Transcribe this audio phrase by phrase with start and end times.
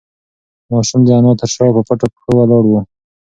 [0.71, 2.73] ماشوم د انا تر شا په پټو پښو ولاړ و.